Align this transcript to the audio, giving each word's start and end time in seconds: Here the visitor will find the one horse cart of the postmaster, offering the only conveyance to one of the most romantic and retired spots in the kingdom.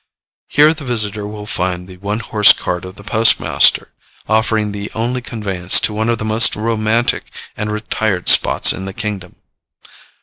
Here 0.47 0.73
the 0.73 0.83
visitor 0.83 1.27
will 1.27 1.45
find 1.45 1.87
the 1.87 1.97
one 1.97 2.21
horse 2.21 2.53
cart 2.53 2.85
of 2.85 2.95
the 2.95 3.03
postmaster, 3.03 3.93
offering 4.27 4.71
the 4.71 4.89
only 4.95 5.21
conveyance 5.21 5.79
to 5.81 5.93
one 5.93 6.09
of 6.09 6.17
the 6.17 6.25
most 6.25 6.55
romantic 6.55 7.25
and 7.55 7.71
retired 7.71 8.27
spots 8.27 8.73
in 8.73 8.85
the 8.85 8.93
kingdom. 8.93 9.35